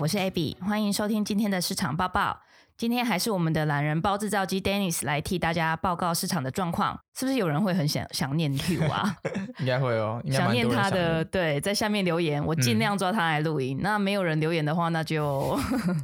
[0.00, 2.40] 我是 Abby，欢迎收听今天的市场报报。
[2.76, 6.98] 今天还是我们的懒人包制造机 Dennis 来替大家报告市场的状况。
[7.16, 9.14] 是不是有人会很想想念 Hugh 啊？
[9.60, 13.78] 应该会哦，想念他的对，在下面留言，我尽量抓他来录音。
[13.78, 15.56] 嗯、那没有人留言的话，那就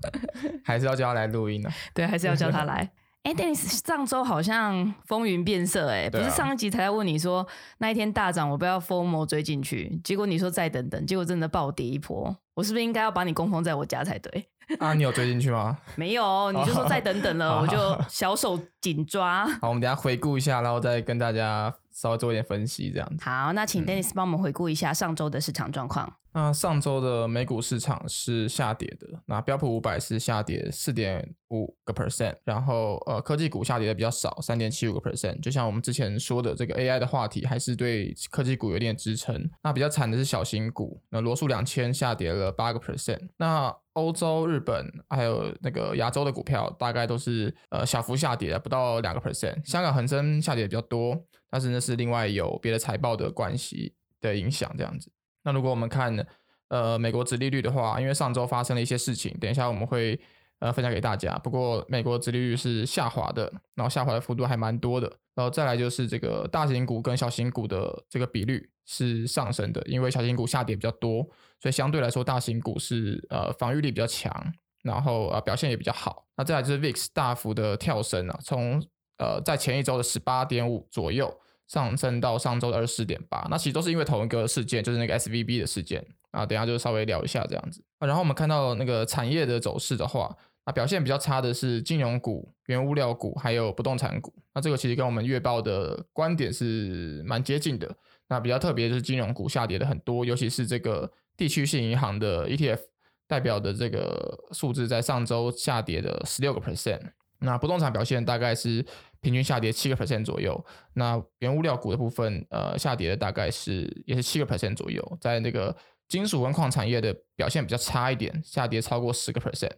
[0.65, 1.75] 还是要叫他来录音呢、啊。
[1.93, 2.89] 对，还是要叫他来。
[3.23, 7.47] 哎，Dennis，上周好像风云变色，哎，不是上一集才在问你说
[7.79, 14.49] 那一天大涨，我不要 FOMO 追进去，结果你说再等等，结果真的暴跌一波，我是不是应该要把你供奉在我家才对？
[14.81, 15.77] 啊，你有追进去吗？
[15.97, 17.77] 没有，你就说再等等了， 我就
[18.09, 19.47] 小手紧抓。
[19.61, 23.23] 好，我们等一下回顾一下，然后再跟大家稍微做一点分析，这样子。
[23.23, 26.11] 好，那请 Dennis 帮我们回顾一下上周的市场状况。
[26.33, 35.41] 那上周的美股市场是下跌的，那标普五百是下跌四点五个 percent，然后呃科技股下跌的比较少，三点七五个 percent。
[35.41, 39.51] 就像我们之前说的，这个 AI 的话题还是对科技股有点支撑。
[39.63, 43.29] 那比较惨的是小型股，那罗素两千下跌了八个 percent。
[43.37, 49.69] 那欧洲、日本还有那个亚洲的股票大概都是呃小幅下跌，不到两个 percent。
[49.69, 55.11] 香港恒生下跌的比较多，但是那是另外有别的财报的关系的影响这样子。
[55.43, 56.27] 那如果我们看
[56.69, 60.19] 呃美国殖利率的话，因为上周发生了一些事情，等一下我们会
[60.61, 61.37] 呃分享给大家。
[61.39, 65.11] 不过美国殖利率是下滑的，然后下滑的幅度还蛮多的。
[65.35, 71.23] 然后再来就是这个大型股跟小型股的这个比率是上升的，因为小型股下跌比较多，
[71.61, 74.53] 所以相对来说大型股是呃防御力比较强，
[74.83, 76.27] 然后呃表现也比较好。
[76.37, 78.85] 那再来就是 VIX 大幅的跳升啊，从
[79.21, 81.33] 呃在前一周的十八点五左右。
[81.71, 86.45] 上升到上周的二十四点八，那其实都是因为同一个事件，就是那个 SVB 的事件啊。
[86.45, 87.81] 等下就稍微聊一下这样子。
[88.01, 90.37] 然后我们看到那个产业的走势的话，
[90.67, 94.35] 那表现比较差的是金融股、原物料股还有不动产股。
[94.53, 97.89] 那这个其实跟我们月报的观点是蛮接近的。
[98.29, 102.81] 那比较特别就是金融股下跌的很多，尤其是这个地区性银行的 ETF
[103.29, 107.13] 代表的这个数字，在上周下跌的十六个 percent。
[107.43, 108.85] 那不动产表现大概是
[109.21, 110.65] 平均下跌七个 percent 左右，
[110.95, 115.77] 那原物料股的部分，呃，下跌的大概是也是七个 percent 左右，在那个
[116.09, 119.73] 金属文矿产业的表现比较差一点，下跌超过十个 percent。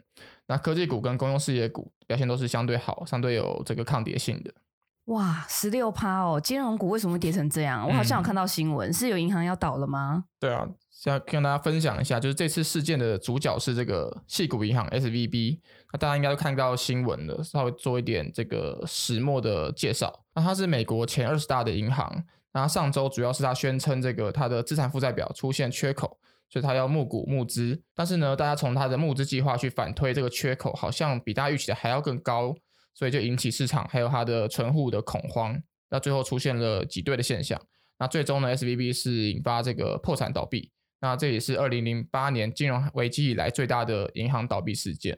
[0.47, 4.53] 那科技股跟公用事业股表现都是相对好，相对有这个抗跌性的。
[5.07, 6.41] 哇，十六趴哦！
[6.41, 7.87] 金融股为什么会跌成这样？
[7.87, 10.25] 我好像有看到新闻，嗯、是有银行要倒了吗？
[10.39, 15.59] 对啊，想跟大家分享一下，就是这次事件的主角是这个矽谷银行 SVB。
[15.93, 20.25] 那大家应该都看到新闻了，稍微做一点这个始末的介绍。
[20.35, 22.25] 那它是美国前二十大的银行。
[22.53, 26.17] 那上周主要是它宣称这个它的资产负债表出现缺口，
[26.49, 27.83] 所以它要募股募资。
[27.95, 32.55] 但是呢，大家从它的募资计划去反推这个缺口，好像比大家预期的还要更高。
[32.95, 35.61] 所以就引起市场还有它的存户的恐慌，
[35.91, 37.61] 那最后出现了挤兑的现象。
[37.99, 40.71] 那最终呢，SVB 是引发这个破产倒闭。
[41.01, 45.17] 那这也是二零零八年金融危机以来最大的银行倒闭事件。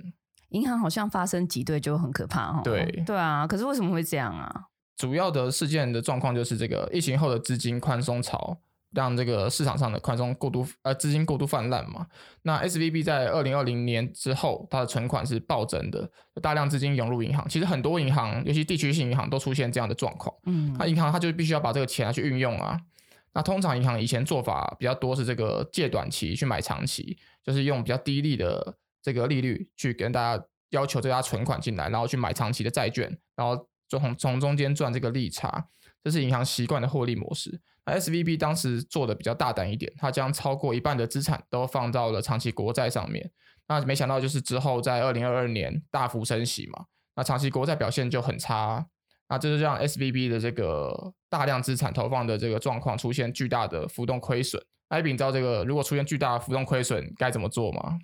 [0.51, 2.61] 银行好像发生挤兑就很可怕哦。
[2.65, 4.67] 对对啊，可是为什么会这样啊？
[4.97, 8.61] 主要的事件的状况就是这个疫情后的资金宽松潮。
[8.95, 12.07] 让这个市场上的宽松过度，呃，资金过度泛滥嘛。
[12.43, 16.09] 那 SVB 在二零二零年之后，它的存款是暴增的，
[16.41, 17.49] 大量资金涌入银行。
[17.49, 20.35] 其实很多银行，尤其地区性银行，都出现这样的状况。
[20.47, 22.81] 嗯，那银行它就必须要把这个钱去运用啊。
[23.33, 35.67] 那通常银行以前做法比较多是这个借短期去买长期，就是用比较低利的这个利率去跟大家要求这家存款进来，然后去买长期的债券，然后从从中间赚这个利差。
[36.05, 37.59] 这是银行习惯的获利模式。
[37.87, 43.31] 那 SVB 当时做的比较大胆一点，它将超过一半的资产都放到了长期国债上面。
[43.67, 46.85] 那没想到就是之后在二零二二年大幅升息嘛，
[47.17, 48.87] 那长期国债表现就很差。
[49.27, 54.63] 那这就让 SVB 的这个大量资产投放的这个状况出现巨大的浮动亏损。
[54.89, 57.99] 艾比，你知道这个如果出现巨大的浮动亏损该怎么做吗？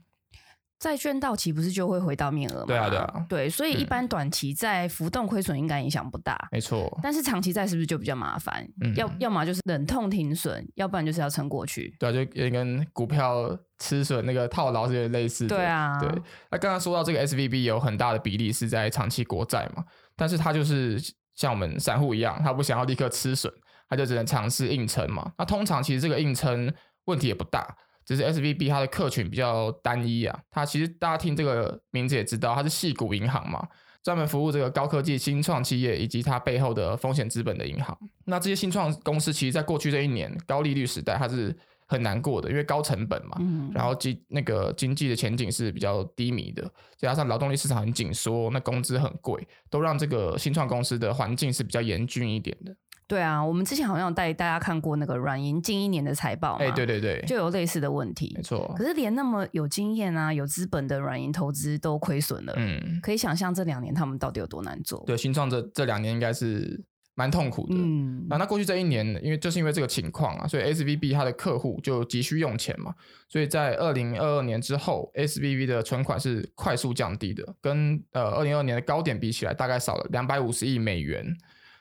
[0.81, 2.65] 债券到期不是就会回到面额吗？
[2.67, 6.99] 对啊，对啊，对，所以一般短期债浮动亏损应该影响不大，没错。
[7.03, 8.67] 但是长期债是不是就比较麻烦？
[8.81, 11.95] 嗯、要要么就是忍痛停损，要不然就是要撑过去。
[11.99, 15.55] 对啊，就也跟股票吃损那个套牢是有点类似的。
[15.55, 16.09] 对啊，对。
[16.51, 19.85] 那刚刚说到这个 SVB 有很大的比例是在长期国债嘛，
[20.17, 20.99] 但是它就是
[21.35, 23.53] 像我们散户一样，他不想要立刻吃损，
[23.87, 25.31] 他就只能尝试硬撑嘛。
[25.37, 26.73] 那通常其实这个硬撑
[27.05, 27.77] 问题也不大。
[28.05, 33.67] 只是 SVB 它的客群比较单一啊，它其实大家听这个名字也知道，它是系股银行嘛，
[34.03, 37.97] 专门服务这个高科技新创企业以及它背后的风险资本的银行。
[38.25, 41.57] 那这些新创公司其实在过去这一年高利率时代，它是
[41.87, 43.37] 很难过的，因为高成本嘛，
[43.75, 52.75] 然后经那个经济的前景是比较低迷的，加上劳动力市场很紧缩，那工资很贵，都让这个新创公司的环境是比较严峻一点的。
[53.11, 58.73] 对啊，我们之前好像有带大家看过那个软银近一年的财报嘛，哎，对对对，就有类似的问题，没错。
[58.79, 65.03] 可是连那么有经验啊、有资本的软银投资都亏损了，嗯，可以想象这两年他们到底有多难做。
[65.09, 66.81] 对，新创这这两年应该是
[67.17, 67.75] 蛮痛苦的。
[67.77, 72.95] 嗯，那那过去这一年，因为就是因为这个情况啊，所以 SVB 它的客户就急需用钱嘛，
[73.29, 81.27] 所以在二零二二年之后，SVB 的存款是快速降低的，跟呃二零二二年的高点比起来，大概少了两百五十亿美元。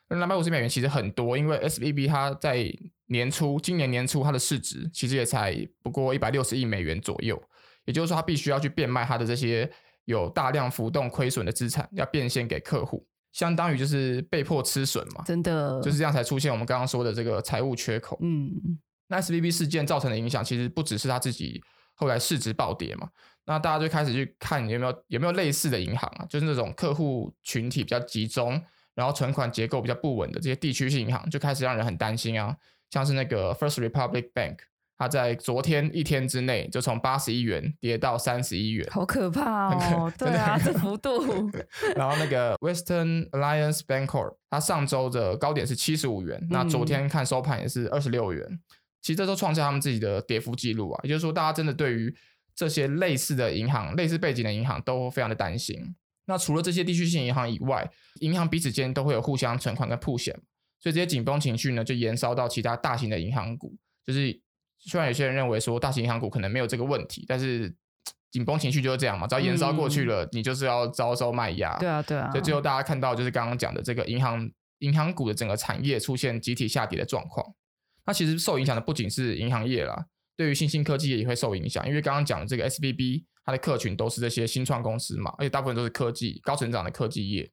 [0.09, 2.65] 那两百五十美元其实很多，因为 SVB 它在
[3.05, 7.39] 年初，今年年初它的市值其实也才不过一百六十亿美元左右，
[7.85, 9.69] 也就是说它必须要去变卖它的这些
[10.05, 18.17] 有大量浮动亏损的资产，要变现给客户，相当于就是被迫吃损嘛，真的就是这样才出现我们刚刚说的这个财务缺口。
[18.21, 18.51] 嗯，
[19.07, 21.61] 那 SVB 事件造成的影响其实不只是它自己
[21.93, 23.07] 后来市值暴跌嘛，
[23.45, 28.59] 那大家就开始去看有没有有没有类似的银行啊，就是那种客户群体比较集中。
[28.99, 32.53] 然后存款结构比较不稳的这些地区性银行就开始让人很担心啊，
[32.91, 34.57] 像是那个 First Republic Bank，
[34.97, 40.11] 它在昨天一天之内就从八十亿元跌到三十一元，好可怕哦！
[40.17, 41.49] 对啊，这幅度。
[41.95, 48.45] 然后那个 Western Alliance Bancorp，它上周的高点是七十五元，嗯、那昨天看收盘也是二十六元，
[49.01, 50.99] 其实这都创下他们自己的跌幅记录啊。
[51.03, 52.13] 也就是说，大家真的对于
[52.53, 55.95] 这些类似的银行、类似背景的银行都非常的担心。
[56.29, 57.89] 那除了这些地区性银行以外，
[58.19, 60.31] 银行彼此间都会有互相存款跟铺险，
[60.79, 63.75] 所以这些紧绷情绪呢，就延烧到其他大型的银行股。
[64.05, 64.39] 就是
[64.77, 67.75] 虽然有些人认为说大型银行股可能没有这个问题，但是
[68.29, 71.75] 紧绷情绪就是这样嘛，只要延烧过去了，嗯、你就是要遭受卖压。
[71.79, 72.29] 对啊，对啊。
[72.29, 74.47] 所以最后大家看到就是刚刚讲的这个银行
[74.79, 77.43] 银行股的整个产业出现集体下跌的状况。
[78.05, 80.05] 那其实受影响的不仅是银行业啦，
[80.37, 83.23] 对于新兴科技也会受影响，因为刚刚讲的这个 SVB。
[83.49, 87.51] 它的客群都是这些新创公司嘛，而且大部分都是科技高成长的科技业。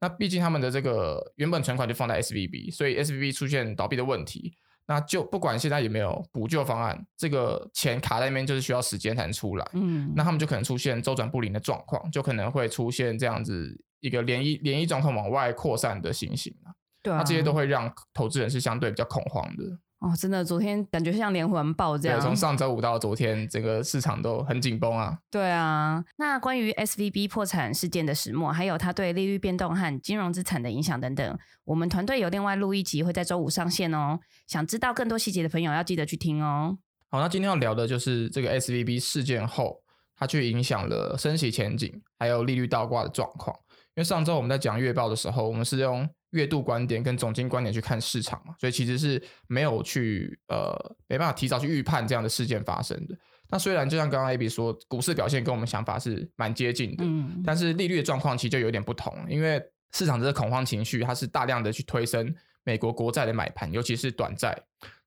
[0.00, 4.54] 那毕竟他们的这个原本存款就放在 SVB，所以 SVB 出现倒闭的问题，
[4.86, 9.70] 那就不管现在有没有补救方案，这个钱卡在那边就是需要时间才能出来。
[9.74, 16.54] 嗯，那他们就可能出现周转不灵的状况，就可能会出现这样子一个涟漪涟漪状况往外扩散的情形。
[17.02, 19.64] 对啊，那这些都会让投资人是相对比较恐慌的。
[20.04, 22.20] 哦，真的，昨天感觉像连环爆这样。
[22.20, 25.18] 从上周五到昨天，整个市场都很紧绷啊。
[25.30, 34.20] 对啊，那关于 SVB 破产事件的始末，还有它对利率变动和金融资产的影响等等，我们团队有另外录一集，会在周五上线哦。
[34.46, 36.76] 想知道更多细节的朋友，要记得去听哦。
[37.08, 39.80] 好，那今天要聊的就是这个 SVB 事件后，
[40.18, 43.56] 它去影响了升息前景，还有利率倒挂的状况。
[43.94, 46.06] 因为上周我们在讲月报的时候，我们是用。
[46.34, 50.74] 月度观点跟总经观点去看市场嘛，所以其实是没有去呃
[51.08, 53.16] 没办法提早去预判这样的事件发生的。
[53.48, 59.62] 那虽然就像刚刚 AB 说，股市表现跟我们想法是蛮接近的，嗯，但是利率的状况其实就有点不同，因为
[59.92, 64.60] 市场这个恐慌情绪，它是大量的去推升美国国债的买盘，尤其是短债。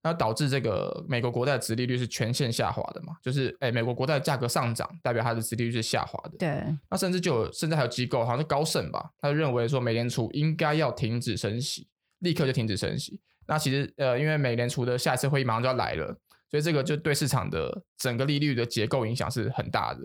[0.08, 3.14] 那导致这个美国国债的殖利率是全线下滑的嘛？
[3.22, 6.38] 就是诶，美国国债的价格上涨，代表它的殖利率是下滑的。
[6.38, 6.64] 对。
[6.90, 13.20] 那甚至就有，甚至还有机构，好像是高盛吧，他就认为说美联储应该要停止升息，立刻就停止升息。
[13.48, 16.18] 那其实呃，因为美联储的下一次会议马上就要来了，
[16.50, 20.00] 所以这个就对市场的整个利率的结构影响是很大的。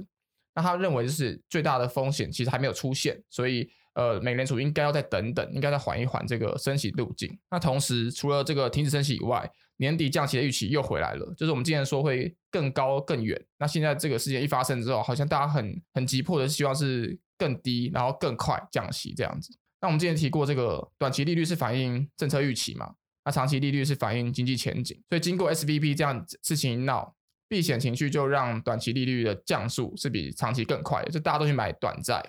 [0.56, 3.70] 那他认为就是最大的风险其实还没有出现，所以。
[3.94, 7.38] 呃，美联储应该要再等等，应该再缓一缓这个升息路径。
[7.50, 9.46] 那同时，除了这个停止升息以外，
[9.78, 13.40] 年底降息的预期又回来了，就是我们之前说会更高更远。
[13.58, 19.56] 那现在这个事件一发生之后，好像大家很很急迫的希望是更低，然后更快降息这样子。
[19.80, 22.94] 那我们之前提过，这个短期利率是反映政策预期嘛？
[23.24, 25.00] 那长期利率是反映经济前景。
[25.08, 27.14] 所以经过 SVP 这样事情一闹，
[27.48, 32.20] 避险情绪就让短期利率的降速是比长期更快，就大家都去买短债。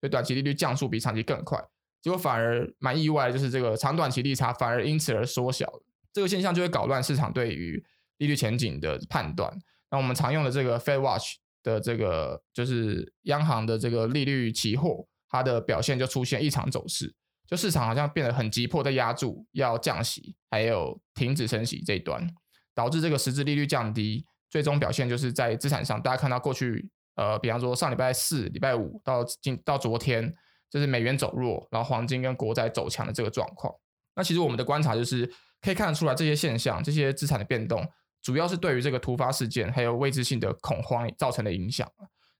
[0.00, 1.58] 所以短期利率降速比长期更快，
[2.02, 5.82] 结果反而蛮意外的，就是这个长短期利差反而因此而缩小了。
[6.16, 7.84] 这个现象就会搞乱市场对于
[8.16, 9.52] 利率前景的判断。
[9.90, 17.14] 那我们常用的这个 Fed Watch 的这个就是央行的这个利率期货，它的表现就出现异常走势，
[17.46, 22.26] 就市场好像变得很急迫，在压住要降息，还有停止升息这一端，
[22.74, 30.34] 导致这个实质利率降低，最终表现就是在资产上，大家看到过去呃，比方说上礼拜四、礼拜五到今到昨天，
[30.70, 33.70] 就是美元走弱，然后黄金跟国债走强的这个状况。
[34.14, 35.30] 那其实我们的观察就是
[35.62, 37.86] 可以看得出来，这些现象、这些资产的变动。
[38.22, 41.88] 主要是对于这个突发事件还有未知性的恐慌造成的影响。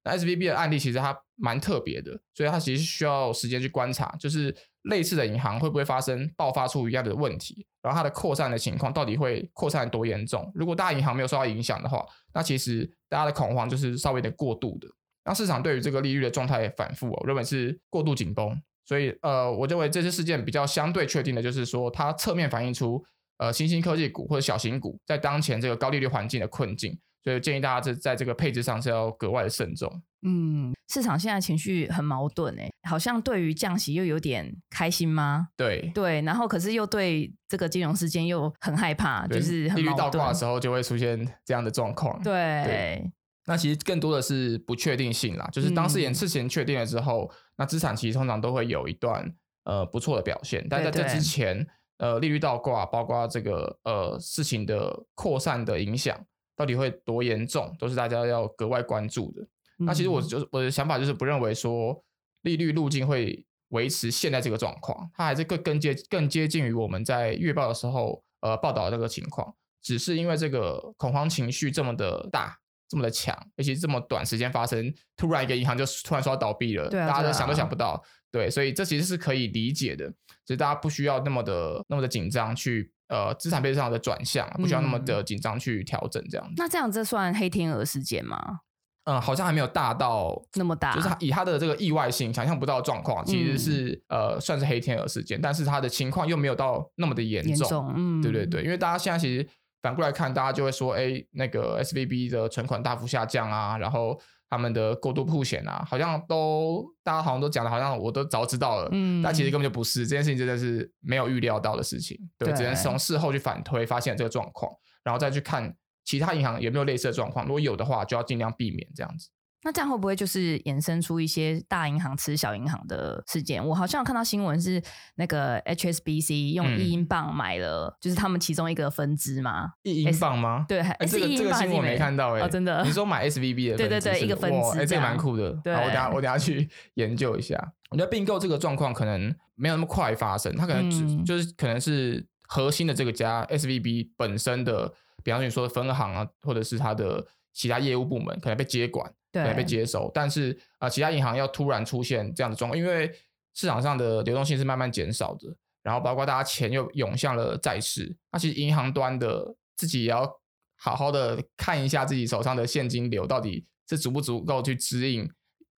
[0.03, 10.51] 那 SVB 的案例其实它蛮特别的，所以它其实需要时间去观察，就是类似的银行会不会发生爆发出一样的问题，然后它的扩散的情况到底会扩散多严重。
[10.55, 14.89] 如果大银行没有受到影响的话，那其实大家的恐慌就是稍微有点过度的。
[15.25, 18.61] 那市场对于这个利率的状态反复，我认为是过度紧绷。
[18.87, 23.05] 所以呃，我认为这次事件比较相对确定的就是说，它侧面反映出。
[23.38, 30.02] 呃，新兴科技股或者小型股在当前这个高利率环境的困境，所以建议大家在在这个配置上是要格外的慎重。
[30.23, 35.49] 嗯，市场现在情绪很矛盾诶，好像对于降息又有点开心吗？
[35.55, 42.19] 对对，然后可是又对这个金融事件又很害怕，就是很利率倒挂的时候就会出现这样的状况。
[42.23, 42.33] 对，
[42.64, 43.12] 对，
[43.45, 49.35] 那其实更多的是不确定性啦，就是当事件事情确定了之后，嗯、那资产其实通常都会有一段
[49.65, 51.67] 呃不错的表现，但在这之前。
[51.99, 56.15] 呃，利率倒挂，包括这个呃事情的扩散的影响，
[56.55, 59.41] 到底会多严重，都是大家要格外关注的。
[59.79, 61.99] 嗯、那其实我就是我的想法就是不认为说
[62.43, 78.02] 利率路径会维持现在这个状况，它还是更更接更接近于我们在月报的时候呃报道的这个情况，只是因为这个恐慌情绪这么的大，这么的强，而且这么短时间发生，突然一个银行就突然说要倒闭了，啊、大家都想都想不到。
[78.31, 80.07] 对，所以这其实是可以理解的，
[80.45, 86.55] 所以大家不需要那么的那么的紧张去呃资产配置上的转向，不需要那么的紧张去调整这样子。
[86.57, 88.61] 那这样这算黑天鹅事件吗？
[89.05, 97.50] 嗯，好像还没有大到那么大，就是以他的这个意外性想象不到的状况，其实是、嗯、呃算是黑天鹅事件，但是他的情况又没有到那么的严重。
[97.55, 99.49] 严重，嗯，对对对，因为大家现在其实
[99.87, 104.21] 反过来看，大家就会说，哎，那个 SVB 的存款大幅下降啊，然后。
[104.49, 115.75] 他们的过度铺险啊，好像都大家好像都讲的，好像我都早知道了，嗯，但其实根本就不是，这件事情真的是没有预料到的事情，对，对只能从事后去反推，发现这个状况，然后再去看
[116.05, 119.28] 其他银行有没有类似的状况，如果有的话，就要尽量避免这样子。
[119.67, 123.67] 那这样会不会就是衍生出一些大银行吃小银行的事件？
[123.67, 124.81] 我好像有看到新闻是
[125.17, 129.73] 那个 HSBC 用一英镑买了，嗯、就是他们其中一个分支嘛。
[129.83, 130.65] 一英镑吗？
[130.69, 131.39] 对，还是一英镑？
[131.39, 132.85] 这个新闻我没看到哎、欸哦，真的。
[132.85, 133.75] 你说买 SVB 的？
[133.77, 135.51] 对对对，一个分支，哎，这个蛮酷的。
[135.65, 137.73] 对，我等下我等下去 研究一下。
[137.91, 144.93] 我觉得并购这个状况可能没有那么快发生，它可能只、嗯、就是可能是核心的这个家 SVB 本身的，
[145.25, 149.13] 比方说你说分行啊，或者是它的其他业务部门可能被接管。
[149.45, 153.12] 对，被接收，但是啊、呃，其他银行要突然出现这样的状况，因为
[153.55, 160.31] 市场上的流动性是慢慢减少的，然后包括大家钱又涌向了债市，那其实银行端的自己也要
[160.76, 165.28] 好好的看一下自己手上的现金流到底是足不足够去指引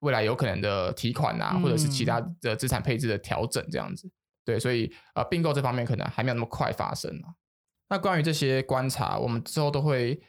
[0.00, 4.10] 未来有可能的提款啊，或者是其他的资产配置的调整这样子。
[4.44, 7.34] 对，所以啊、呃，并购这方面可能还没有那么快发生啊。
[7.88, 10.20] 那关于这些观察，我们之后都会。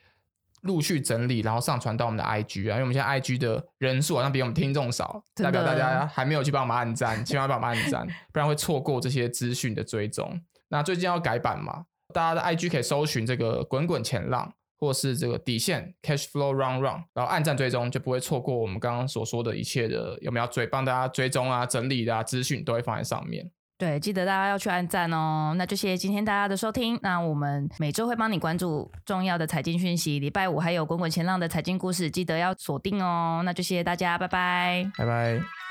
[0.62, 10.39] 陆续整理，然后上传到我们的 IG 啊，因为我们现在 IG 的人数好像比我们听众少，代表大家还没有去帮我们按赞，千万帮我们按赞， 不然会错过这些资讯的追踪。
[10.70, 23.50] 那最近要改版嘛，大家的 IG 可以搜寻这个滚滚前浪，或是这个底线 Cash Flow Run Run，然后按赞追踪，就不会错过我们刚刚所说的一切的有没有追帮大家追踪啊、整理的啊资讯都会放在上面。
[23.79, 25.53] 对，记得大家要去按赞哦。
[25.57, 27.00] 那就谢谢今天大家的收听。
[27.01, 33.41] 那我们每周会帮你关注重要的财经讯息，礼拜五还有滚滚前浪的财经故事，记得要锁定哦。
[33.45, 35.68] 那就谢谢大家，拜拜，拜拜。